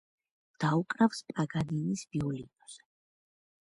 [0.63, 2.87] დაუკრავს პაგანინის ვიოლინოზე.